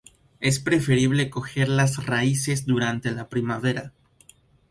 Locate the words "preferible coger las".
0.59-2.07